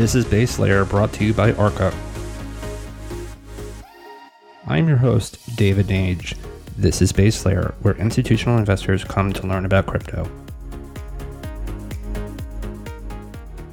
[0.00, 1.92] This is Base Layer brought to you by Arca.
[4.66, 6.38] I'm your host, David Nage.
[6.74, 10.26] This is Base Layer, where institutional investors come to learn about crypto.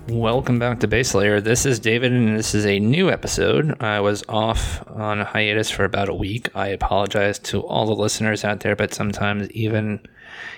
[0.10, 1.42] Welcome back to Base Layer.
[1.42, 3.76] This is David, and this is a new episode.
[3.84, 6.50] I was off on a hiatus for about a week.
[6.55, 10.00] I apologize to all the listeners out there, but sometimes even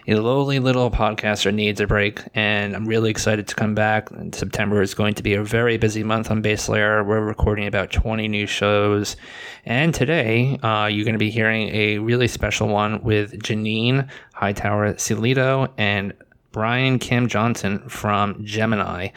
[0.08, 4.10] a lowly little podcaster needs a break, and I'm really excited to come back.
[4.34, 7.04] September is going to be a very busy month on Base Layer.
[7.04, 9.18] We're recording about 20 new shows,
[9.66, 14.94] and today uh, you're going to be hearing a really special one with Janine Hightower
[14.94, 16.14] Sellitto and
[16.60, 19.08] Brian Kim Johnson from Gemini.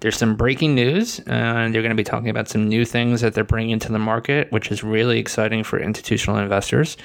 [0.00, 3.32] There's some breaking news, and they're going to be talking about some new things that
[3.32, 6.98] they're bringing to the market, which is really exciting for institutional investors.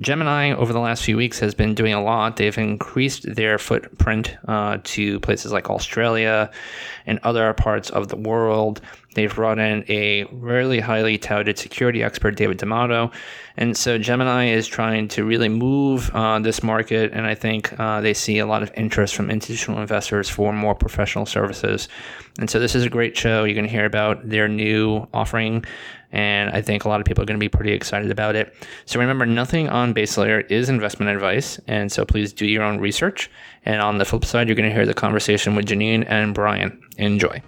[0.00, 2.36] Gemini, over the last few weeks, has been doing a lot.
[2.36, 6.50] They've increased their footprint uh, to places like Australia
[7.06, 8.82] and other parts of the world.
[9.14, 13.10] They've brought in a really highly touted security expert, David D'Amato.
[13.56, 17.12] And so Gemini is trying to really move uh, this market.
[17.12, 20.74] And I think uh, they see a lot of interest from institutional investors for more
[20.74, 21.88] professional services.
[22.38, 23.44] And so this is a great show.
[23.44, 25.64] You're going to hear about their new offering
[26.12, 28.54] and I think a lot of people are going to be pretty excited about it.
[28.84, 32.78] So remember, nothing on base layer is investment advice, and so please do your own
[32.78, 33.30] research.
[33.64, 36.80] And on the flip side, you're going to hear the conversation with Janine and Brian.
[36.98, 37.42] Enjoy.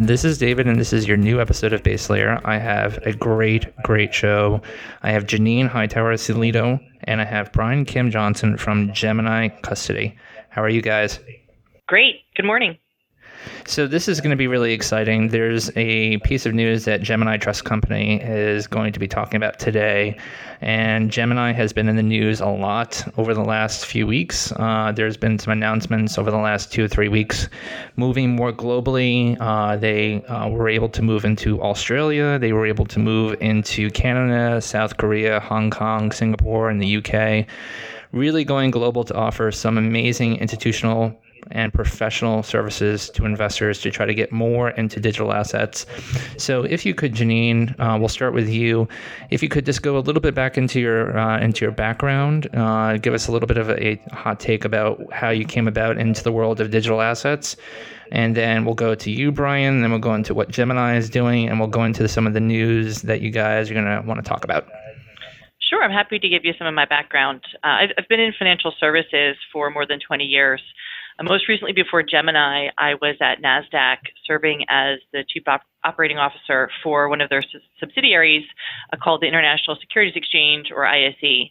[0.00, 2.40] This is David, and this is your new episode of Base Layer.
[2.44, 4.62] I have a great, great show.
[5.02, 10.16] I have Janine Hightower Sellitto, and I have Brian Kim Johnson from Gemini Custody.
[10.50, 11.18] How are you guys?
[11.88, 12.22] Great.
[12.36, 12.78] Good morning.
[13.68, 15.28] So this is going to be really exciting.
[15.28, 19.58] There's a piece of news that Gemini Trust Company is going to be talking about
[19.58, 20.16] today,
[20.62, 24.52] and Gemini has been in the news a lot over the last few weeks.
[24.52, 27.50] Uh, there's been some announcements over the last two or three weeks,
[27.96, 29.36] moving more globally.
[29.38, 32.38] Uh, they uh, were able to move into Australia.
[32.38, 37.46] They were able to move into Canada, South Korea, Hong Kong, Singapore, and the UK.
[38.12, 41.20] Really going global to offer some amazing institutional
[41.50, 45.86] and professional services to investors to try to get more into digital assets.
[46.36, 48.88] So, if you could, Janine, uh, we'll start with you.
[49.30, 52.48] If you could just go a little bit back into your uh, into your background,
[52.54, 55.68] uh, give us a little bit of a, a hot take about how you came
[55.68, 57.56] about into the world of digital assets.
[58.10, 59.82] And then we'll go to you, Brian.
[59.82, 62.40] Then we'll go into what Gemini is doing, and we'll go into some of the
[62.40, 64.68] news that you guys are going to want to talk about.
[65.68, 67.42] Sure, I'm happy to give you some of my background.
[67.56, 70.62] Uh, I've, I've, been in financial services for more than 20 years.
[71.18, 76.18] Uh, most recently, before Gemini, I was at NASDAQ serving as the chief op- operating
[76.18, 78.44] officer for one of their su- subsidiaries
[78.92, 81.50] uh, called the International Securities Exchange, or ISE.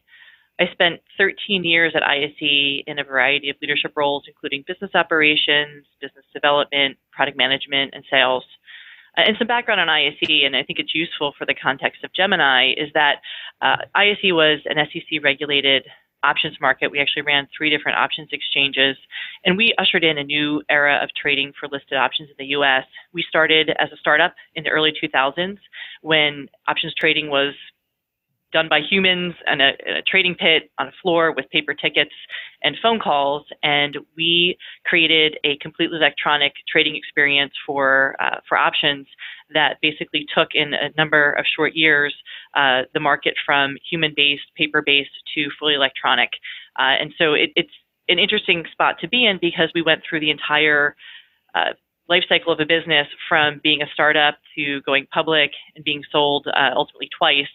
[0.59, 5.85] I spent 13 years at ISE in a variety of leadership roles, including business operations,
[6.01, 8.43] business development, product management, and sales.
[9.17, 12.13] Uh, and some background on ISE, and I think it's useful for the context of
[12.13, 13.17] Gemini, is that
[13.61, 15.83] uh, ISE was an SEC regulated
[16.23, 16.91] options market.
[16.91, 18.97] We actually ran three different options exchanges,
[19.45, 22.85] and we ushered in a new era of trading for listed options in the US.
[23.13, 25.57] We started as a startup in the early 2000s
[26.01, 27.53] when options trading was
[28.57, 32.15] done by humans in a, in a, trading pit on a floor with paper tickets
[32.63, 33.45] and phone calls.
[33.61, 39.05] And we created a completely electronic trading experience for uh, for options
[39.53, 42.15] that basically took in a number of short years
[42.55, 46.31] uh, the market from human-based, paper-based to fully electronic.
[46.79, 47.77] Uh, and so it, it's
[48.09, 50.95] an interesting spot to be in because we went through the entire
[51.53, 51.73] uh,
[52.09, 56.47] life cycle of a business from being a startup to going public and being sold
[56.47, 57.47] uh, ultimately twice,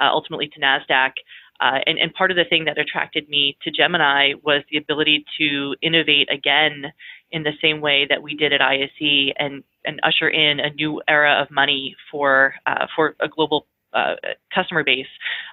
[0.00, 1.12] uh, ultimately to NASDAQ.
[1.60, 5.26] Uh, and, and, part of the thing that attracted me to Gemini was the ability
[5.38, 6.90] to innovate again
[7.32, 11.02] in the same way that we did at ISE and, and usher in a new
[11.06, 14.14] era of money for, uh, for a global uh,
[14.54, 15.06] customer base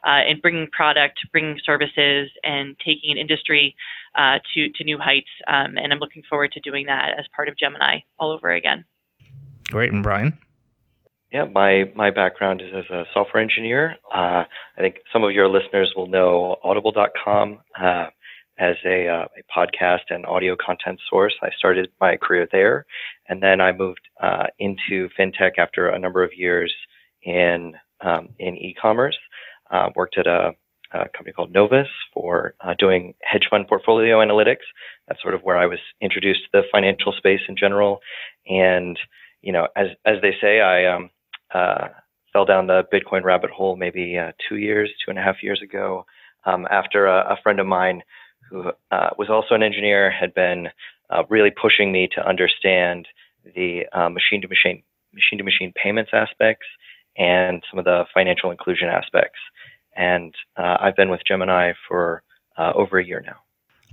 [0.05, 3.75] uh, and bringing product, bringing services, and taking an industry
[4.15, 5.29] uh, to to new heights.
[5.47, 8.85] Um, and I'm looking forward to doing that as part of Gemini all over again.
[9.69, 10.37] Great, and Brian.
[11.31, 13.97] Yeah, my my background is as a software engineer.
[14.13, 14.43] Uh,
[14.77, 18.05] I think some of your listeners will know Audible.com uh,
[18.57, 21.35] as a, uh, a, podcast and audio content source.
[21.43, 22.85] I started my career there,
[23.27, 24.07] and then I moved
[24.57, 26.73] into fintech after a number of years
[27.23, 29.17] in um, in e-commerce.
[29.69, 30.51] Uh, worked at a,
[30.93, 34.65] a, company called Novus for uh, doing hedge fund portfolio analytics.
[35.07, 37.99] That's sort of where I was introduced to the financial space in general.
[38.47, 38.97] And
[39.41, 41.09] you know, as as they say, I um,
[41.53, 41.89] uh,
[42.31, 45.61] fell down the Bitcoin rabbit hole maybe uh, two years, two and a half years
[45.61, 46.05] ago,
[46.45, 48.03] um, after a, a, friend of mine
[48.49, 50.69] who uh, was also an engineer had been
[51.09, 53.07] uh, really pushing me to understand
[53.55, 54.83] the machine to machine
[55.13, 56.65] machine to machine payments aspects
[57.17, 59.39] and some of the financial inclusion aspects.
[59.95, 62.23] And uh, I've been with Gemini for
[62.57, 63.37] uh, over a year now.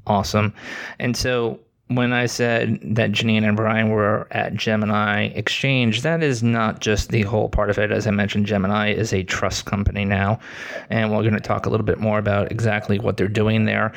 [0.06, 0.52] Awesome.
[0.98, 6.42] And so when I said that Janine and Brian were at Gemini Exchange, that is
[6.42, 7.92] not just the whole part of it.
[7.92, 10.38] As I mentioned, Gemini is a trust company now,
[10.88, 13.92] and we're going to talk a little bit more about exactly what they're doing there.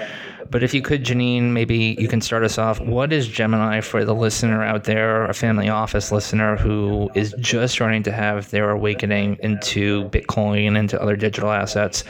[0.49, 2.79] But if you could, Janine, maybe you can start us off.
[2.79, 7.73] What is Gemini for the listener out there, a family office listener who is just
[7.73, 12.03] starting to have their awakening into Bitcoin, and into other digital assets?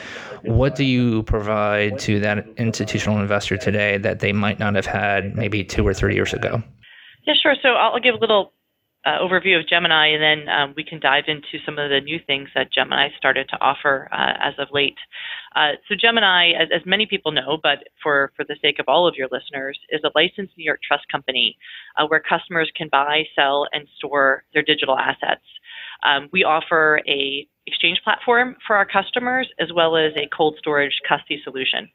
[0.43, 5.35] What do you provide to that institutional investor today that they might not have had
[5.35, 6.63] maybe two or three years ago?
[7.25, 7.55] Yeah, sure.
[7.61, 8.53] So I'll give a little
[9.07, 12.19] uh, overview of Gemini, and then um, we can dive into some of the new
[12.27, 14.97] things that Gemini started to offer uh, as of late.
[15.55, 19.07] Uh, so Gemini, as, as, many people know, but for, for the sake of all
[19.07, 21.57] of your listeners, is a licensed New York trust company
[21.95, 25.45] uh, where customers can buy, sell, and store their digital assets.
[26.03, 30.99] Um, we offer a exchange platform for our customers as well as a cold storage
[31.07, 31.89] custody solution.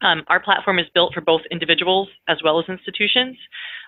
[0.00, 3.36] Um, our platform is built for both individuals as well as institutions.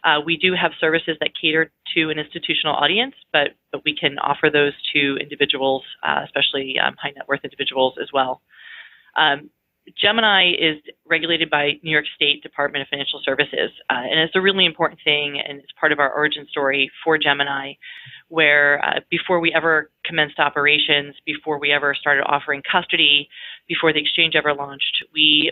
[0.02, 4.18] Uh, we do have services that cater to an institutional audience, but, but we can
[4.18, 8.42] offer those to individuals, uh, especially um, high net worth individuals as well.
[9.16, 9.50] Um,
[10.00, 10.76] Gemini is
[11.08, 15.00] regulated by New York State Department of Financial Services, uh, and it's a really important
[15.02, 17.72] thing, and it's part of our origin story for Gemini,
[18.28, 23.28] where uh, before we ever commenced operations, before we ever started offering custody,
[23.68, 25.50] before the exchange ever launched, we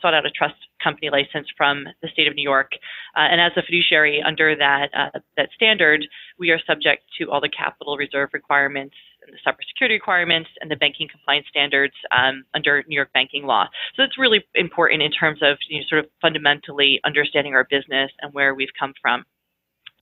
[0.00, 2.72] sought out a trust company license from the state of New York,
[3.16, 6.06] uh, and as a fiduciary under that uh, that standard,
[6.38, 8.94] we are subject to all the capital reserve requirements
[9.26, 13.66] the cybersecurity requirements and the banking compliance standards um, under New York banking law.
[13.96, 18.10] So it's really important in terms of you know, sort of fundamentally understanding our business
[18.20, 19.24] and where we've come from.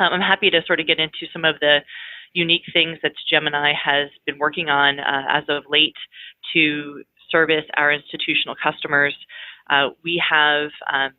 [0.01, 1.79] Um, I'm happy to sort of get into some of the
[2.33, 5.97] unique things that Gemini has been working on uh, as of late
[6.53, 9.15] to service our institutional customers.
[9.71, 11.13] Uh, we have um,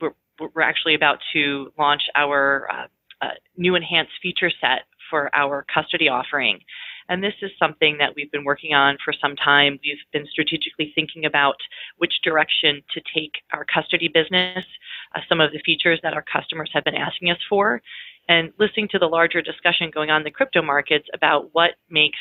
[0.00, 2.86] we're, we're, actually about to launch our uh,
[3.20, 6.60] uh new enhanced feature set for our custody offering.
[7.08, 9.78] And this is something that we've been working on for some time.
[9.84, 11.56] We've been strategically thinking about
[11.98, 14.64] which direction to take our custody business,
[15.14, 17.80] uh, some of the features that our customers have been asking us for,
[18.28, 22.18] and listening to the larger discussion going on in the crypto markets about what makes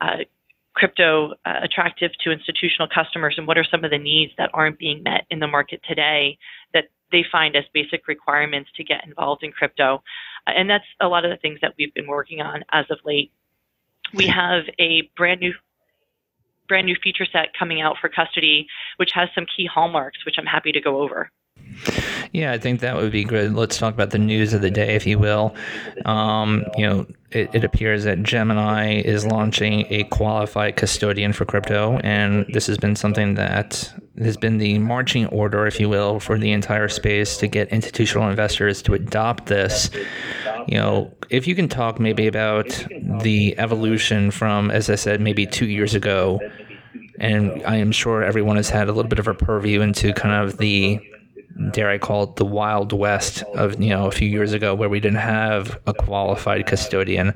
[0.00, 0.24] uh,
[0.74, 4.78] crypto uh, attractive to institutional customers and what are some of the needs that aren't
[4.78, 6.38] being met in the market today
[6.72, 10.02] that they find as basic requirements to get involved in crypto.
[10.46, 12.98] Uh, and that's a lot of the things that we've been working on as of
[13.04, 13.30] late
[14.14, 15.54] we have a brand new
[16.68, 18.66] brand new feature set coming out for custody,
[18.96, 21.30] which has some key hallmarks, which I'm happy to go over.
[22.32, 23.54] Yeah, I think that would be good.
[23.54, 25.54] Let's talk about the news of the day, if you will.
[26.04, 31.98] Um, you know, it, it, appears that Gemini is launching a qualified custodian for crypto,
[31.98, 36.38] and this has been something that has been the marching order, if you will, for
[36.38, 39.90] the entire space to get institutional investors to adopt this.
[40.66, 42.86] You know, if you can talk maybe about
[43.20, 46.40] the evolution from, as I said, maybe two years ago,
[47.18, 50.44] and I am sure everyone has had a little bit of a purview into kind
[50.44, 51.00] of the
[51.72, 54.88] dare I call it the wild west of you know a few years ago where
[54.88, 57.34] we didn't have a qualified custodian.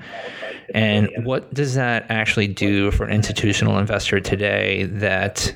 [0.75, 5.55] And what does that actually do for an institutional investor today that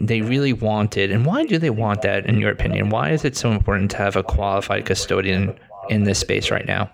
[0.00, 1.10] they really wanted?
[1.10, 2.90] And why do they want that, in your opinion?
[2.90, 5.56] Why is it so important to have a qualified custodian
[5.88, 6.90] in this space right now?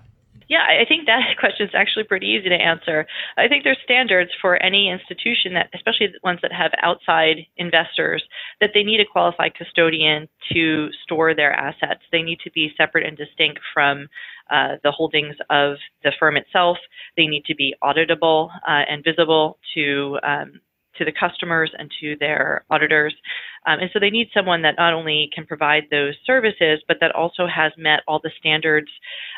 [0.48, 3.06] Yeah, I think that question is actually pretty easy to answer.
[3.36, 8.22] I think there's standards for any institution that, especially ones that have outside investors,
[8.60, 12.02] that they need a qualified custodian to store their assets.
[12.12, 14.08] They need to be separate and distinct from
[14.50, 16.78] uh, the holdings of the firm itself.
[17.16, 20.60] They need to be auditable uh, and visible to um,
[20.98, 23.14] to the customers and to their auditors.
[23.66, 27.14] Um, and so they need someone that not only can provide those services, but that
[27.14, 28.88] also has met all the standards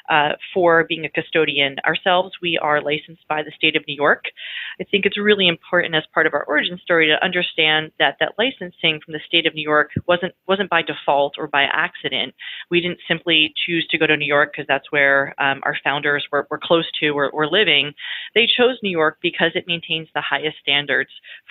[0.08, 1.76] uh, for being a custodian.
[1.87, 4.25] Ourselves, we are licensed by the state of New York.
[4.80, 8.35] I think it's really important as part of our origin story to understand that that
[8.38, 12.35] licensing from the state of New York wasn't wasn't by default or by accident.
[12.70, 16.26] We didn't simply choose to go to New York because that's where um, our founders
[16.30, 17.92] were, were close to or were living.
[18.35, 21.11] They chose New York because it maintains the highest standards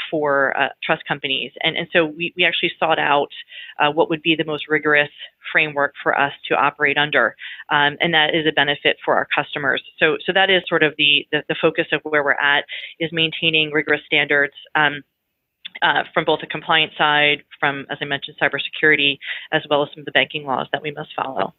[0.09, 3.31] for uh, trust companies, and and so we we actually sought out
[3.79, 5.09] uh, what would be the most rigorous
[5.51, 7.35] framework for us to operate under,
[7.69, 9.81] um, and that is a benefit for our customers.
[9.99, 12.65] So, so that is sort of the, the, the focus of where we're at
[12.99, 14.53] is maintaining rigorous standards.
[14.75, 15.03] Um,
[15.81, 19.19] uh, from both the compliance side, from, as I mentioned, cybersecurity,
[19.51, 21.53] as well as some of the banking laws that we must follow.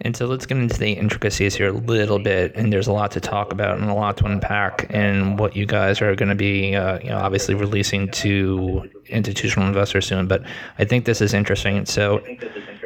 [0.00, 2.54] And so let's get into the intricacies here a little bit.
[2.54, 5.66] And there's a lot to talk about and a lot to unpack and what you
[5.66, 10.26] guys are going to be, uh, you know, obviously releasing to institutional investors soon.
[10.26, 10.42] But
[10.78, 11.86] I think this is interesting.
[11.86, 12.22] So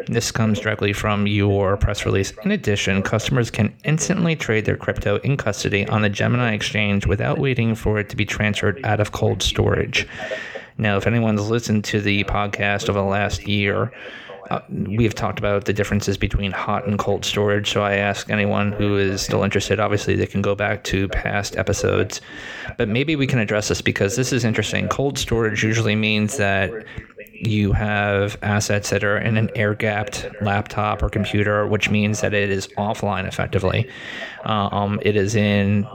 [0.06, 2.32] this comes directly from your press release.
[2.44, 7.38] In addition, customers can instantly trade their crypto in custody on the Gemini exchange without
[7.38, 10.06] waiting for it to be transferred out of cold storage.
[10.78, 13.92] Now, if anyone's listened to the podcast over the last year,
[14.50, 17.70] uh, we've talked about the differences between hot and cold storage.
[17.70, 21.56] So I ask anyone who is still interested, obviously, they can go back to past
[21.56, 22.20] episodes.
[22.76, 24.88] But maybe we can address this because this is interesting.
[24.88, 26.70] Cold storage usually means that
[27.40, 32.34] you have assets that are in an air gapped laptop or computer, which means that
[32.34, 33.88] it is offline effectively.
[34.44, 35.86] Uh, um, it is in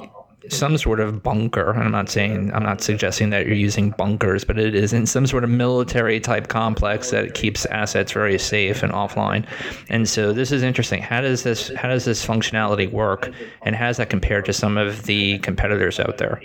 [0.49, 1.73] some sort of bunker.
[1.73, 5.27] I'm not saying I'm not suggesting that you're using bunkers, but it is in some
[5.27, 9.47] sort of military type complex that keeps assets very safe and offline.
[9.89, 11.01] And so this is interesting.
[11.01, 13.31] How does this how does this functionality work,
[13.63, 16.41] and how does that compare to some of the competitors out there?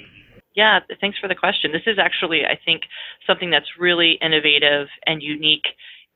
[0.55, 1.71] Yeah, thanks for the question.
[1.71, 2.83] This is actually, I think,
[3.27, 5.67] something that's really innovative and unique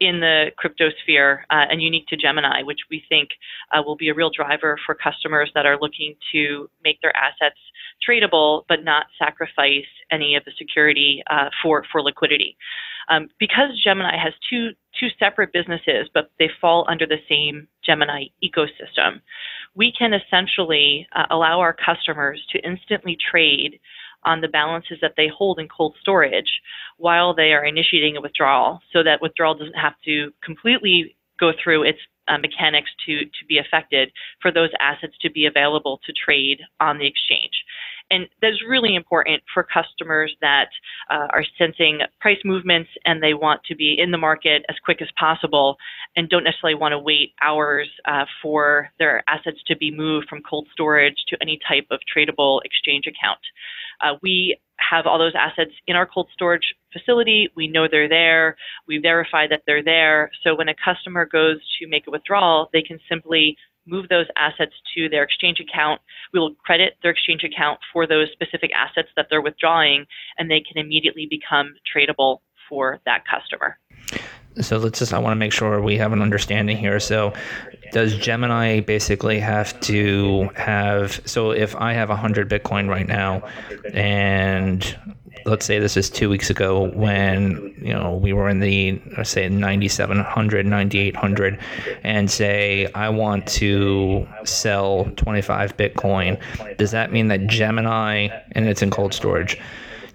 [0.00, 3.28] in the crypto sphere uh, and unique to Gemini, which we think
[3.72, 7.58] uh, will be a real driver for customers that are looking to make their assets
[8.08, 12.56] tradable but not sacrifice any of the security uh, for, for liquidity.
[13.08, 18.26] Um, because Gemini has two, two separate businesses, but they fall under the same Gemini
[18.42, 19.20] ecosystem,
[19.74, 23.80] we can essentially uh, allow our customers to instantly trade
[24.24, 26.60] on the balances that they hold in cold storage
[26.98, 31.82] while they are initiating a withdrawal so that withdrawal doesn't have to completely go through
[31.82, 31.98] its
[32.28, 36.98] uh, mechanics to, to be affected for those assets to be available to trade on
[36.98, 37.64] the exchange.
[38.10, 40.68] And that's really important for customers that
[41.10, 45.00] uh, are sensing price movements and they want to be in the market as quick
[45.00, 45.76] as possible
[46.16, 50.42] and don't necessarily want to wait hours uh, for their assets to be moved from
[50.48, 53.40] cold storage to any type of tradable exchange account.
[54.02, 54.58] Uh, we
[54.90, 57.48] have all those assets in our cold storage facility.
[57.56, 58.56] We know they're there.
[58.86, 60.30] We verify that they're there.
[60.42, 63.56] So when a customer goes to make a withdrawal, they can simply
[63.86, 66.00] move those assets to their exchange account.
[66.32, 70.06] We will credit their exchange account for those specific assets that they're withdrawing,
[70.38, 73.78] and they can immediately become tradable for that customer.
[74.60, 77.00] So let's just, I want to make sure we have an understanding here.
[77.00, 77.32] So
[77.92, 83.48] does Gemini basically have to have, so if I have 100 Bitcoin right now,
[83.94, 84.96] and
[85.44, 89.48] let's say this is two weeks ago when, you know, we were in the, say
[89.48, 91.58] 9700, 9800,
[92.02, 96.40] and say I want to sell 25 Bitcoin,
[96.76, 99.58] does that mean that Gemini, and it's in cold storage,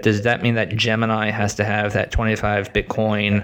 [0.02, 3.44] does that mean that Gemini has to have that 25 Bitcoin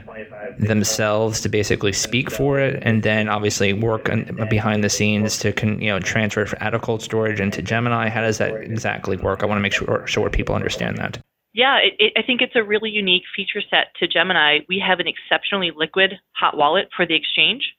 [0.59, 4.09] themselves to basically speak for it, and then obviously work
[4.49, 8.07] behind the scenes to con, you know transfer out of cold storage into Gemini?
[8.09, 9.41] How does that exactly work?
[9.41, 11.19] I want to make sure sure people understand that.
[11.53, 14.59] Yeah, it, it, I think it's a really unique feature set to Gemini.
[14.67, 17.73] We have an exceptionally liquid hot wallet for the exchange.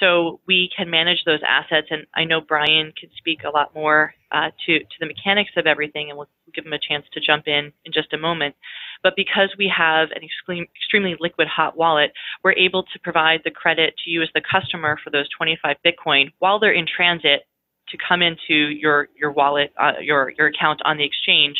[0.00, 4.14] So we can manage those assets, and I know Brian can speak a lot more
[4.32, 7.46] uh, to to the mechanics of everything, and we'll give him a chance to jump
[7.46, 8.56] in in just a moment.
[9.02, 13.50] But because we have an extreme, extremely liquid hot wallet, we're able to provide the
[13.50, 17.42] credit to you as the customer for those 25 Bitcoin while they're in transit
[17.90, 21.58] to come into your your wallet, uh, your your account on the exchange.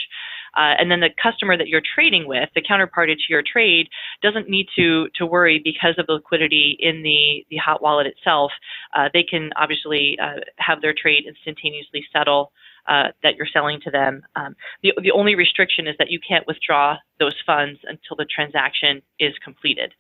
[0.55, 3.89] Uh, and then the customer that you're trading with, the counterparty to your trade,
[4.23, 8.53] doesn't need to to worry because of the liquidity in the the hot wallet itself.
[8.95, 12.53] Uh, they can obviously uh, have their trade instantaneously settle.
[12.89, 14.23] Uh, that you're selling to them.
[14.35, 19.03] Um, the, the only restriction is that you can't withdraw those funds until the transaction
[19.21, 19.95] is completed.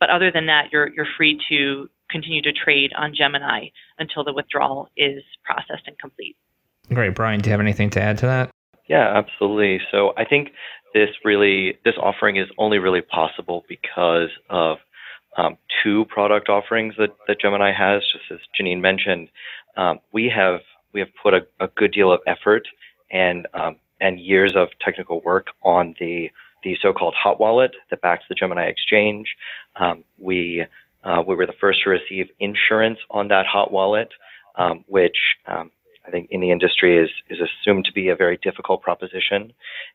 [0.00, 3.68] But other than that, you're, you're free to continue to trade on Gemini
[3.98, 6.36] until the withdrawal is processed and complete.
[6.92, 7.14] Great.
[7.14, 8.50] Brian, do you have anything to add to that?
[8.88, 9.80] Yeah, absolutely.
[9.90, 10.50] So I think
[10.92, 14.78] this really this offering is only really possible because of
[15.36, 18.02] um, two product offerings that, that Gemini has.
[18.12, 19.28] Just as Janine mentioned,
[19.76, 20.60] um, we have
[20.92, 22.68] we have put a, a, good deal of effort
[23.10, 26.30] and um, and years of technical work on the
[26.62, 29.34] the so-called hot wallet that backs the Gemini exchange.
[29.76, 30.64] Um, we
[31.02, 34.10] uh, we were the first to receive insurance on that hot wallet,
[34.56, 35.70] um, which um,
[36.06, 39.52] I think in the industry is is assumed to be a very difficult proposition,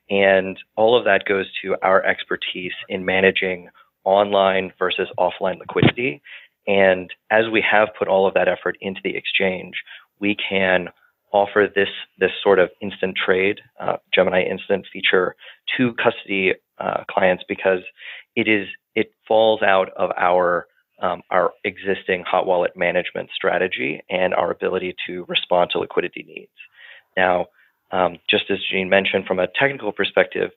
[0.10, 3.70] and all of that goes to our expertise in managing
[4.04, 6.22] online versus offline liquidity.
[6.68, 9.76] and as we have put all of that effort into the exchange,
[10.20, 10.90] we can
[11.32, 15.36] offer this this sort of instant trade uh, Gemini Instant feature
[15.78, 17.82] to custody uh, clients because
[18.36, 20.68] it is it falls out of our
[21.02, 26.52] um, our existing hot wallet management strategy and our ability to respond to liquidity needs.
[27.16, 27.48] Now,
[27.92, 30.52] um, just as Gene mentioned, from a technical perspective,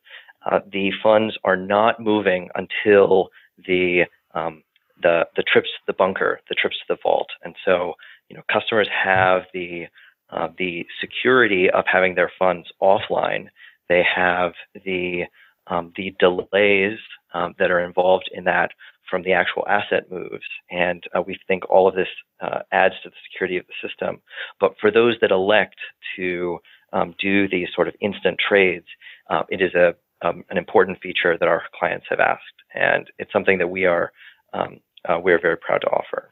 [0.51, 3.29] uh, the funds are not moving until
[3.67, 4.63] the um,
[5.03, 7.95] the the trips to the bunker, the trips to the vault, and so
[8.29, 9.87] you know customers have the
[10.31, 13.49] uh, the security of having their funds offline.
[13.89, 14.53] They have
[14.85, 15.25] the
[15.69, 16.99] um, the delays
[17.35, 18.71] um, that are involved in that
[19.11, 22.09] from the actual asset moves, and uh, we think all of this
[22.41, 24.21] uh, adds to the security of the system.
[24.59, 25.77] But for those that elect
[26.17, 26.59] to
[26.93, 28.87] um, do these sort of instant trades,
[29.29, 33.33] uh, it is a um, an important feature that our clients have asked, and it's
[33.33, 34.13] something that we are
[34.55, 36.31] um, uh, we're very proud to offer.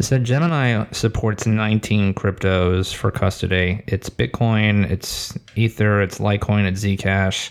[0.00, 3.82] So Gemini supports 19 cryptos for custody.
[3.86, 7.50] It's Bitcoin, it's Ether, it's Litecoin, it's Zcash,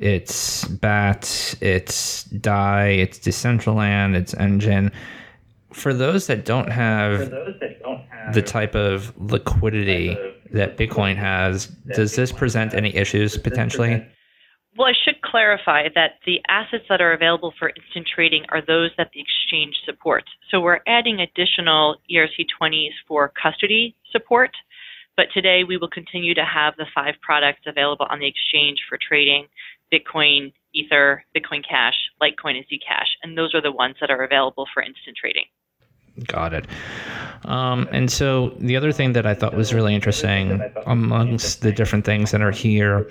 [0.00, 4.90] it's BAT, it's DAI, it's Decentraland, it's Enjin.
[5.72, 10.76] For those that don't have, that don't have the type of liquidity type of that
[10.76, 14.04] Bitcoin has, does this present any issues potentially?
[14.76, 18.90] Well, I should clarify that the assets that are available for instant trading are those
[18.96, 20.28] that the exchange supports.
[20.50, 24.50] So we're adding additional ERC20s for custody support,
[25.16, 28.96] but today we will continue to have the five products available on the exchange for
[28.96, 29.46] trading
[29.92, 33.08] Bitcoin, Ether, Bitcoin Cash, Litecoin, and Zcash.
[33.22, 35.44] And those are the ones that are available for instant trading.
[36.26, 36.66] Got it.
[37.44, 42.04] Um, and so the other thing that I thought was really interesting amongst the different
[42.04, 43.08] things that are here,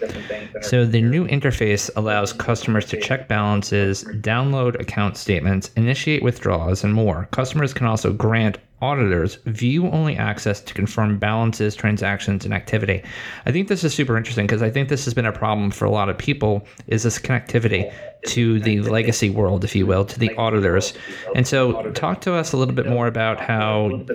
[0.62, 6.94] so the new interface allows customers to check balances, download account statements, initiate withdrawals, and
[6.94, 7.28] more.
[7.32, 13.04] Customers can also grant auditors view only access to confirm balances, transactions, and activity.
[13.46, 15.86] I think this is super interesting because I think this has been a problem for
[15.86, 17.92] a lot of people is this connectivity
[18.28, 20.94] to the legacy world, if you will, to the auditors.
[21.36, 24.06] And so talk to us a little bit more about how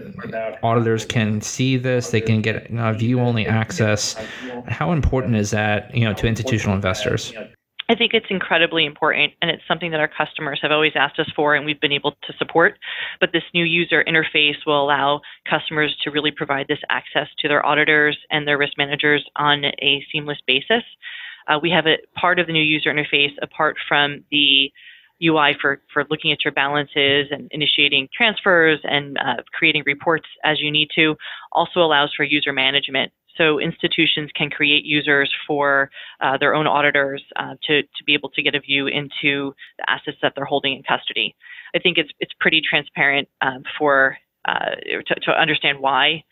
[0.63, 4.15] auditors can see this, they can get view only access.
[4.67, 7.33] How important is that, you know, to institutional investors?
[7.89, 11.31] I think it's incredibly important and it's something that our customers have always asked us
[11.37, 12.79] for and we've been able to support.
[13.21, 17.65] But this new user interface will allow customers to really provide this access to their
[17.65, 20.83] auditors and their risk managers on a seamless basis.
[21.47, 24.73] Uh, we have a part of the new user interface apart from the
[25.23, 30.61] UI for, for looking at your balances and initiating transfers and uh, creating reports as
[30.61, 31.17] you need to,
[31.53, 33.13] also allows for user management.
[33.37, 38.31] So institutions can create users for uh, their own auditors uh, to, to be able
[38.31, 41.35] to get a view into the assets that they're holding in custody.
[41.75, 46.23] I think it's, it's pretty transparent um, for uh, to, to understand why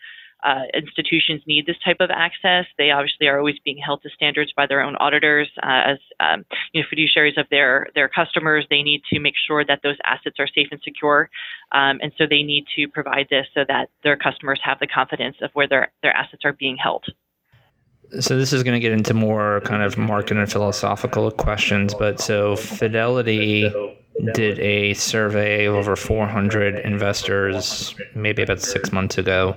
[0.42, 2.66] uh, institutions need this type of access.
[2.78, 6.44] They obviously are always being held to standards by their own auditors uh, as um,
[6.72, 8.66] you know, fiduciaries of their their customers.
[8.68, 11.31] They need to make sure that those assets are safe and secure,
[11.72, 15.37] um, and so they need to provide this so that their customers have the confidence
[15.42, 17.05] of where their their assets are being held.
[18.20, 22.20] So this is going to get into more kind of market and philosophical questions, but
[22.20, 23.72] so Fidelity
[24.35, 29.57] did a survey of over 400 investors maybe about six months ago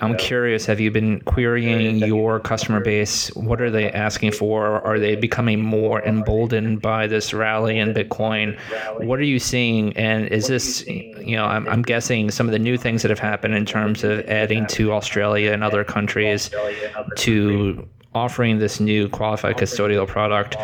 [0.00, 3.34] I'm curious, have you been querying your customer base?
[3.34, 4.80] What are they asking for?
[4.86, 8.58] Are they becoming more emboldened by this rally in Bitcoin?
[9.04, 9.96] What are you seeing?
[9.96, 13.18] And is this, you know, I'm, I'm guessing some of the new things that have
[13.18, 16.50] happened in terms of adding to Australia and other countries
[17.16, 20.56] to offering this new qualified custodial product,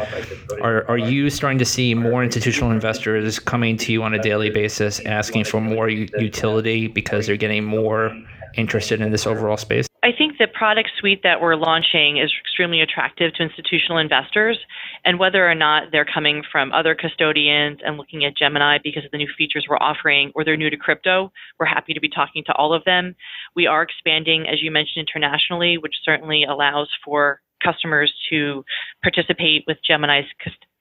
[0.61, 4.51] are, are you starting to see more institutional investors coming to you on a daily
[4.51, 8.17] basis asking for more utility because they're getting more
[8.57, 9.87] interested in this overall space?
[10.03, 14.59] I think the product suite that we're launching is extremely attractive to institutional investors.
[15.05, 19.11] And whether or not they're coming from other custodians and looking at Gemini because of
[19.13, 22.45] the new features we're offering, or they're new to crypto, we're happy to be talking
[22.45, 23.17] to all of them.
[23.57, 28.63] We are expanding, as you mentioned, internationally, which certainly allows for customers to
[29.03, 30.27] participate with Gemini's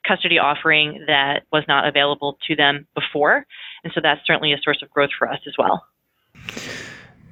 [0.06, 3.46] custody offering that was not available to them before.
[3.86, 5.86] And so that's certainly a source of growth for us as well.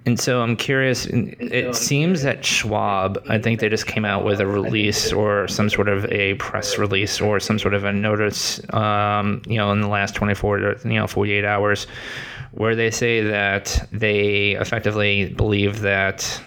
[0.05, 1.05] And so I'm curious.
[1.05, 5.69] It seems that Schwab, I think they just came out with a release or some
[5.69, 9.81] sort of a press release or some sort of a notice, um, you know, in
[9.81, 11.85] the last 24 to you know 48 hours,
[12.51, 16.41] where they say that they effectively believe that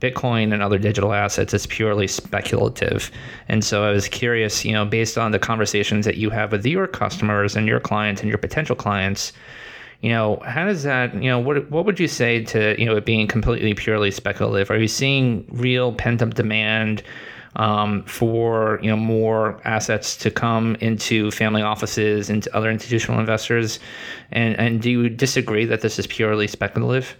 [0.00, 3.10] Bitcoin and other digital assets is purely speculative.
[3.48, 6.64] And so I was curious, you know, based on the conversations that you have with
[6.64, 9.32] your customers and your clients and your potential clients
[10.04, 12.94] you know, how does that, you know, what what would you say to, you know,
[12.94, 14.70] it being completely purely speculative?
[14.70, 17.02] Are you seeing real pent up demand
[17.56, 23.78] um, for, you know, more assets to come into family offices, into other institutional investors?
[24.30, 27.16] And and do you disagree that this is purely speculative?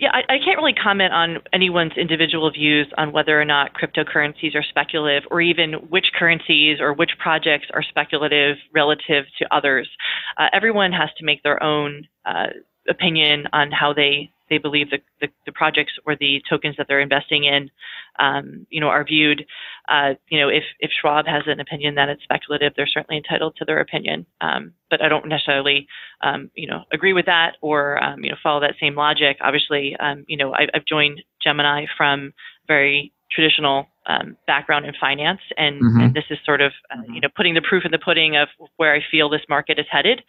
[0.00, 4.54] Yeah, I, I, can't really comment on anyone's individual views on whether or not cryptocurrencies
[4.54, 9.88] are speculative or even which currencies or which projects are speculative relative to others.
[10.36, 12.46] Uh, everyone has to make their own uh,
[12.88, 17.00] opinion on how they they believe the, the, the, projects or the tokens that they're
[17.00, 17.70] investing in,
[18.18, 19.44] um, you know, are viewed.
[19.88, 23.56] Uh, you know, if if Schwab has an opinion that it's speculative, they're certainly entitled
[23.56, 24.26] to their opinion.
[24.40, 25.86] Um, but I don't necessarily,
[26.22, 29.38] um, you know, agree with that or um, you know follow that same logic.
[29.40, 32.32] Obviously, um, you know, I, have joined Gemini from
[32.66, 36.00] very traditional um, background in finance, and, mm-hmm.
[36.00, 38.48] and, this is sort of, uh, you know, putting the proof in the pudding of
[38.76, 40.22] where I feel this market is headed.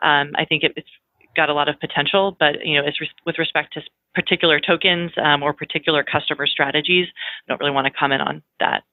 [0.00, 0.88] I think it, it's
[1.34, 2.94] got a lot of potential, but you know, as
[3.26, 3.82] with respect to
[4.14, 8.84] particular tokens um, or particular customer strategies, I don't really want to comment on that.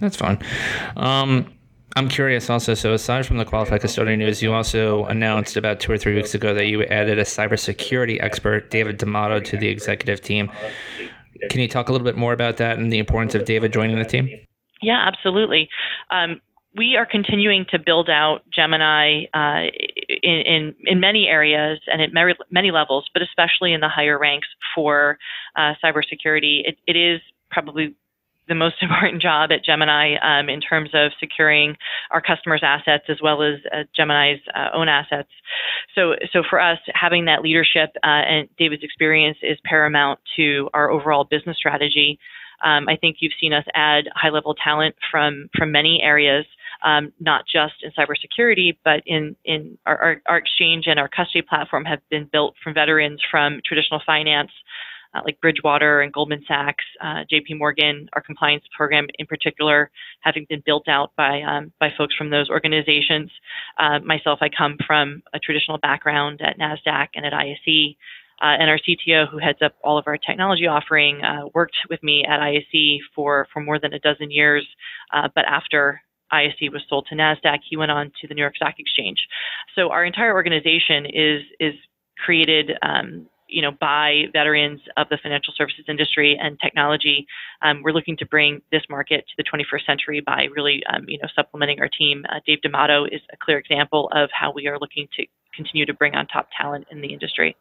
[0.00, 0.38] That's fine.
[0.96, 1.52] Um,
[1.96, 2.74] I'm curious also.
[2.74, 6.34] So, aside from the qualified custodian news, you also announced about two or three weeks
[6.34, 10.50] ago that you added a cybersecurity expert, David D'Amato, to the executive team.
[11.50, 13.98] Can you talk a little bit more about that and the importance of David joining
[13.98, 14.28] the team?
[14.82, 15.70] Yeah, absolutely.
[16.10, 16.40] Um,
[16.76, 19.70] we are continuing to build out Gemini uh,
[20.22, 24.18] in, in, in many areas and at many, many levels, but especially in the higher
[24.18, 25.18] ranks for
[25.56, 26.62] uh, cybersecurity.
[26.64, 27.94] It, it is probably
[28.48, 31.76] the most important job at Gemini um, in terms of securing
[32.10, 35.30] our customers' assets as well as uh, Gemini's uh, own assets.
[35.94, 40.90] So, so for us, having that leadership uh, and David's experience is paramount to our
[40.90, 42.18] overall business strategy.
[42.64, 46.46] Um, I think you've seen us add high-level talent from from many areas
[46.84, 51.42] um, not just in cybersecurity, but in in our, our, our, exchange and our custody
[51.42, 54.50] platform have been built from veterans from traditional finance.
[55.14, 57.54] Uh, like Bridgewater and Goldman Sachs, uh, J.P.
[57.54, 62.28] Morgan, our compliance program in particular, having been built out by um, by folks from
[62.28, 63.30] those organizations.
[63.78, 67.96] Uh, myself, I come from a traditional background at Nasdaq and at ISE,
[68.42, 72.02] uh, and our CTO, who heads up all of our technology offering, uh, worked with
[72.02, 74.66] me at ISE for, for more than a dozen years.
[75.12, 77.58] Uh, but after ISE was sold to Nasdaq.
[77.68, 79.18] He went on to the New York Stock Exchange.
[79.74, 81.74] So our entire organization is is
[82.24, 82.72] created.
[82.82, 87.26] Um, you know, by veterans of the financial services industry and technology,
[87.62, 91.16] um, we're looking to bring this market to the 21st century by really, um, you
[91.18, 92.24] know, supplementing our team.
[92.28, 95.94] Uh, Dave D'Amato is a clear example of how we are looking to continue to
[95.94, 97.56] bring on top talent in the industry.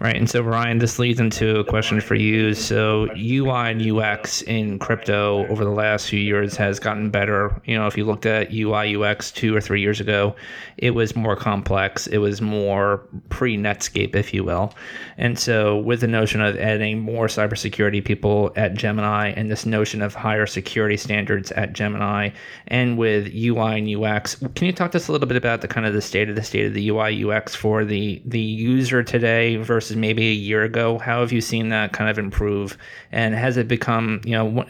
[0.00, 0.16] Right.
[0.16, 2.54] And so, Ryan, this leads into a question for you.
[2.54, 7.60] So, UI and UX in crypto over the last few years has gotten better.
[7.64, 10.34] You know, if you looked at UI, UX two or three years ago,
[10.78, 12.06] it was more complex.
[12.06, 14.74] It was more pre Netscape, if you will.
[15.18, 20.02] And so, with the notion of adding more cybersecurity people at Gemini and this notion
[20.02, 22.30] of higher security standards at Gemini
[22.68, 25.68] and with UI and UX, can you talk to us a little bit about the
[25.68, 29.02] kind of the state of the state of the UI, UX for the, the user
[29.02, 30.98] today versus maybe a year ago?
[30.98, 32.76] How have you seen that kind of improve?
[33.12, 34.66] And has it become, you know,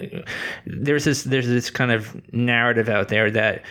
[0.66, 3.62] there's this there's this kind of narrative out there that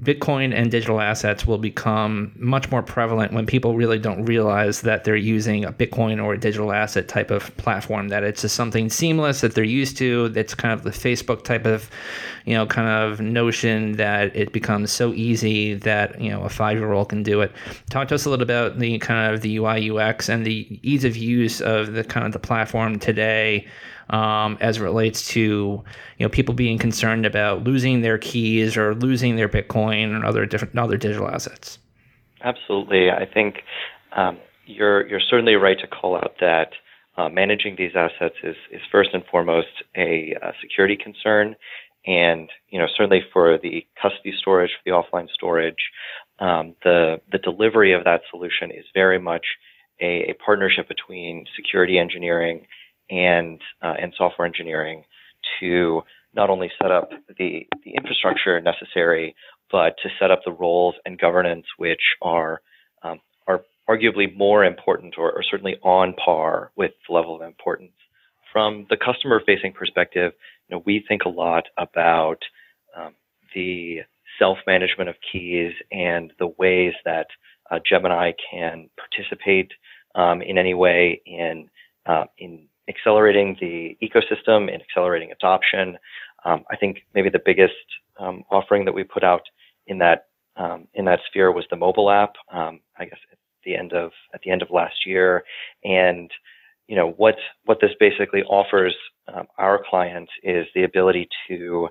[0.00, 5.04] Bitcoin and digital assets will become much more prevalent when people really don't realize that
[5.04, 8.88] they're using a Bitcoin or a digital asset type of platform, that it's just something
[8.88, 10.30] seamless that they're used to.
[10.30, 11.90] That's kind of the Facebook type of,
[12.46, 16.78] you know, kind of notion that it becomes so easy that, you know, a five
[16.78, 17.52] year old can do it.
[17.90, 21.04] Talk to us a little about the kind of the UI UX and the ease
[21.04, 23.66] of use of the kind of the platform today
[24.10, 25.82] um, as it relates to
[26.18, 30.46] you know people being concerned about losing their keys or losing their Bitcoin and other
[30.46, 31.78] different other digital assets.
[32.42, 33.62] Absolutely, I think
[34.16, 36.72] um, you're you're certainly right to call out that
[37.16, 41.56] uh, managing these assets is is first and foremost a, a security concern,
[42.06, 45.90] and you know certainly for the custody storage, for the offline storage,
[46.38, 49.44] um, the the delivery of that solution is very much
[50.00, 52.66] a, a partnership between security engineering
[53.10, 55.04] and uh, and software engineering
[55.60, 56.02] to
[56.34, 59.34] not only set up the the infrastructure necessary,
[59.70, 62.60] but to set up the roles and governance which are
[63.02, 67.92] um, are arguably more important or, or, certainly on par with the level of importance.
[68.52, 70.32] From the customer facing perspective,
[70.68, 72.38] you know, we think a lot about
[72.96, 73.14] um,
[73.54, 74.00] the
[74.38, 77.26] self management of keys and the ways that
[77.72, 79.72] uh, Gemini can participate
[80.14, 81.68] um, in any way in
[82.06, 85.96] uh, in accelerating the ecosystem and accelerating adoption.
[86.44, 87.74] Um, I think maybe the biggest
[88.18, 89.42] um, offering that we put out
[89.86, 92.34] in that um, in that sphere was the mobile app.
[92.52, 95.44] Um, I guess at the end of at the end of last year,
[95.82, 96.30] and
[96.88, 98.94] you know what what this basically offers
[99.32, 101.88] um, our clients is the ability to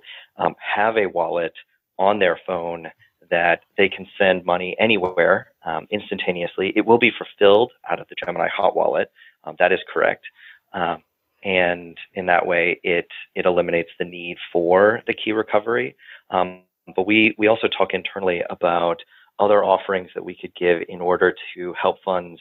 [0.76, 1.54] have a wallet
[1.98, 2.88] on their phone
[3.32, 6.74] that they can send money anywhere um, instantaneously.
[6.76, 9.12] It will be fulfilled out of the Gemini Hot Wallet.
[9.44, 10.26] Um, that is correct.
[10.74, 11.02] Um,
[11.44, 15.96] and in that way, it it eliminates the need for the key recovery.
[16.30, 16.62] Um,
[16.96, 19.02] but we we also talk internally about
[19.40, 22.40] other offerings that we could give in order to help funds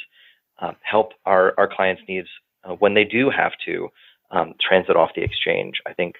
[0.58, 2.28] um, help our our clients' needs
[2.64, 3.88] uh, when they do have to
[4.30, 5.80] um, transit off the exchange.
[5.86, 6.16] I think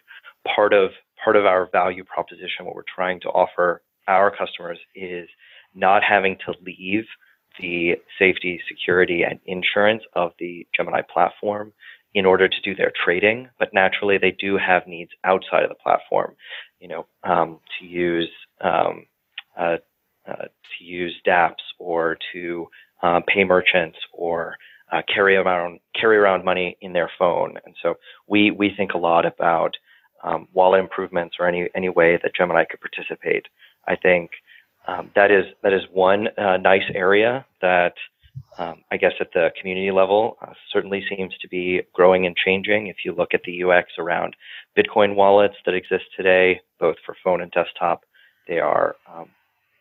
[0.47, 0.91] part of
[1.23, 5.29] part of our value proposition, what we're trying to offer our customers, is
[5.75, 7.07] not having to leave
[7.61, 11.73] the safety, security, and insurance of the Gemini platform
[12.15, 15.77] in order to do their trading, but naturally they do have needs outside of the
[15.77, 16.35] platform,
[16.81, 19.07] you know, um, to use um,
[19.59, 19.77] uh,
[20.29, 20.47] uh,
[20.79, 22.69] to use DApps or to
[23.03, 24.57] uh, pay merchants or
[24.93, 27.57] uh, carry around carry around money in their phone.
[27.65, 27.95] And so
[28.27, 29.77] we we think a lot about
[30.23, 33.47] um, wallet improvements or any any way that Gemini could participate.
[33.87, 34.31] I think
[34.87, 37.95] um, that is that is one uh, nice area that
[38.59, 42.89] um, I guess at the community level uh, certainly seems to be growing and changing.
[42.89, 44.37] If you look at the UX around
[44.77, 48.05] Bitcoin wallets that exist today, both for phone and desktop,
[48.49, 49.29] they are um,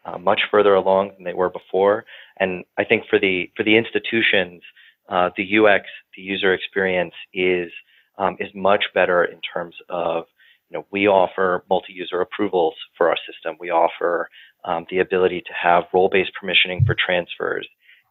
[0.06, 2.06] uh, much further along than they were before.
[2.38, 4.62] And I think for the for the institutions,
[5.10, 5.86] uh, the UX,
[6.16, 7.72] the user experience is
[8.18, 10.26] um, is much better in terms of
[10.70, 13.56] you know we offer multi-user approvals for our system.
[13.60, 14.30] We offer
[14.66, 17.68] um, the ability to have role-based permissioning for transfers,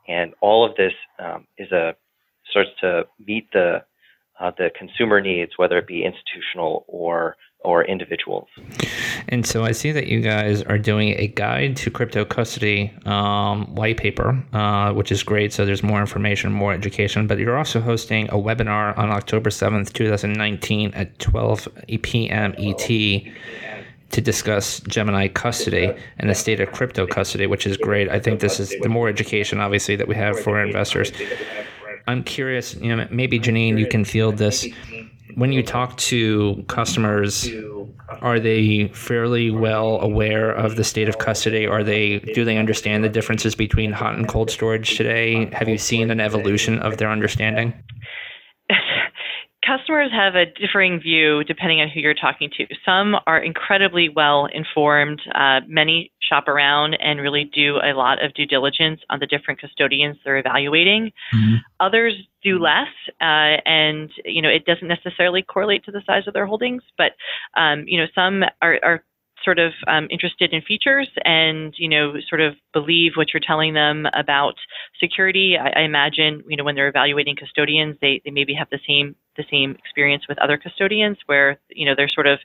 [0.06, 1.94] and all of this um, is a
[2.50, 3.82] starts to meet the
[4.40, 8.48] uh, the consumer needs, whether it be institutional or or individuals.
[9.28, 13.74] And so I see that you guys are doing a guide to crypto custody um,
[13.74, 15.52] white paper, uh, which is great.
[15.52, 17.26] So there's more information, more education.
[17.26, 21.68] But you're also hosting a webinar on October 7th, 2019 at 12
[22.02, 22.54] p.m.
[22.58, 22.88] ET
[24.10, 28.08] to discuss Gemini custody and the state of crypto custody, which is great.
[28.08, 31.12] I think this is the more education, obviously, that we have for investors.
[32.06, 34.66] I'm curious, you know, maybe Janine, you can field this.
[35.38, 37.48] When you talk to customers,
[38.20, 41.64] are they fairly well aware of the state of custody?
[41.64, 45.48] Are they do they understand the differences between hot and cold storage today?
[45.52, 47.72] Have you seen an evolution of their understanding?
[49.78, 52.66] Customers have a differing view depending on who you're talking to.
[52.84, 55.20] Some are incredibly well informed.
[55.34, 59.60] Uh, many shop around and really do a lot of due diligence on the different
[59.60, 61.12] custodians they're evaluating.
[61.34, 61.56] Mm-hmm.
[61.80, 62.88] Others do less,
[63.20, 66.82] uh, and you know it doesn't necessarily correlate to the size of their holdings.
[66.96, 67.12] But
[67.56, 69.04] um, you know some are, are
[69.48, 73.72] sort of um, interested in features and you know sort of believe what you're telling
[73.72, 74.56] them about
[75.00, 75.56] security.
[75.56, 79.16] I, I, imagine you know when they're evaluating custodians, they they maybe have the same
[79.38, 82.40] the same experience with other custodians where you know they're sort of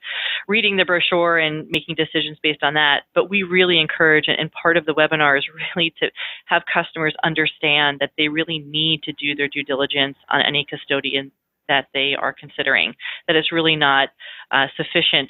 [0.48, 3.02] reading the brochure and making decisions based on that.
[3.14, 5.44] But we really encourage, and part of the webinar is
[5.76, 6.10] really to
[6.46, 11.34] have customers understand that they really need to do their due diligence on any custodian
[11.68, 12.96] that they are considering.
[13.28, 14.08] That it's really not
[14.52, 15.30] uh, sufficient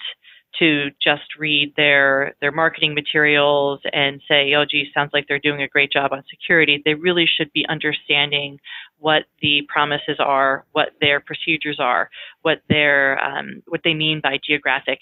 [0.60, 5.62] to just read their their marketing materials and say, "Oh, gee, sounds like they're doing
[5.62, 8.60] a great job on security." They really should be understanding
[9.00, 12.10] what the promises are, what their procedures are,
[12.42, 15.00] what their um, what they mean by geographic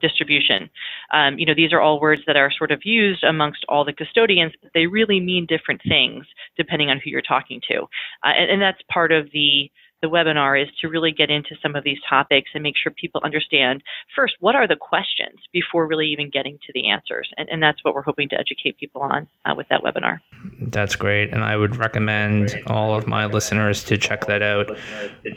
[0.00, 0.68] distribution.
[1.12, 3.94] Um, you know, these are all words that are sort of used amongst all the
[3.94, 7.82] custodians, but they really mean different things depending on who you're talking to,
[8.22, 9.70] uh, and, and that's part of the
[10.02, 13.20] the webinar is to really get into some of these topics and make sure people
[13.24, 13.82] understand
[14.14, 17.28] first what are the questions before really even getting to the answers.
[17.36, 20.20] And, and that's what we're hoping to educate people on uh, with that webinar.
[20.60, 21.32] That's great.
[21.32, 24.76] And I would recommend all of my listeners to check that out.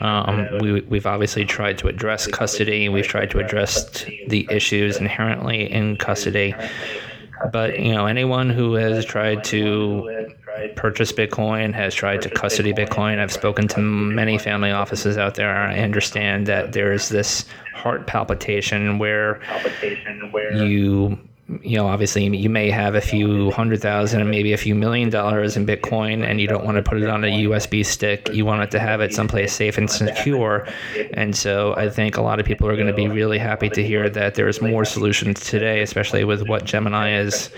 [0.00, 5.70] Um, we, we've obviously tried to address custody, we've tried to address the issues inherently
[5.70, 6.54] in custody.
[7.52, 10.19] But you know, anyone who has tried to
[10.68, 13.18] purchase Bitcoin, has tried to custody Bitcoin.
[13.18, 15.50] I've spoken to many family offices out there.
[15.54, 17.44] I understand that there is this
[17.74, 19.40] heart palpitation where
[20.52, 21.18] you
[21.62, 25.10] you know, obviously you may have a few hundred thousand and maybe a few million
[25.10, 28.28] dollars in Bitcoin and you don't want to put it on a USB stick.
[28.32, 30.66] You want it to have it someplace safe and secure.
[31.14, 33.82] And so I think a lot of people are going to be really happy to
[33.82, 37.50] hear that there's more solutions today, especially with what Gemini is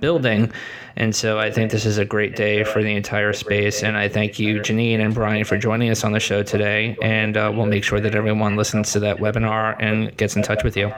[0.00, 0.52] building.
[0.96, 3.82] And so I think this is a great day for the entire space.
[3.82, 6.96] And I thank you, Janine and Brian, for joining us on the show today.
[7.00, 10.64] And uh, we'll make sure that everyone listens to that webinar and gets in touch
[10.64, 10.92] with you.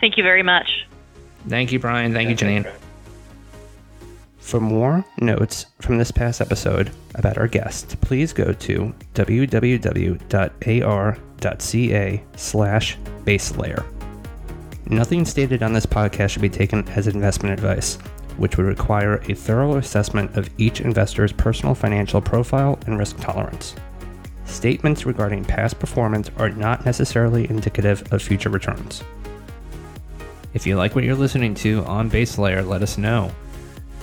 [0.00, 0.86] Thank you very much.
[1.48, 2.12] Thank you, Brian.
[2.12, 2.70] Thank you, Janine.
[4.38, 10.22] For more notes from this past episode about our guest, please go to www.ar.ca
[12.36, 13.84] slash baselayer.
[14.88, 17.96] Nothing stated on this podcast should be taken as investment advice,
[18.36, 23.74] which would require a thorough assessment of each investor's personal financial profile and risk tolerance.
[24.44, 29.02] Statements regarding past performance are not necessarily indicative of future returns.
[30.56, 33.30] If you like what you're listening to on Base Layer, let us know.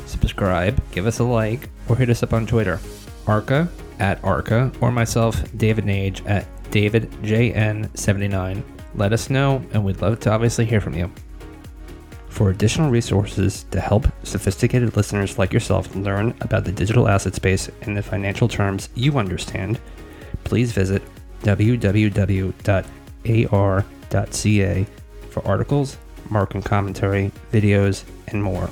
[0.06, 2.80] Subscribe, give us a like, or hit us up on Twitter.
[3.26, 8.62] Arca at Arca, or myself, David Nage at DavidJN79.
[8.94, 11.12] Let us know, and we'd love to obviously hear from you.
[12.30, 17.68] For additional resources to help sophisticated listeners like yourself learn about the digital asset space
[17.82, 19.80] in the financial terms you understand,
[20.44, 21.02] please visit
[21.42, 22.46] www.ar.ca
[25.32, 25.98] for articles,
[26.30, 28.70] market commentary, videos, and more.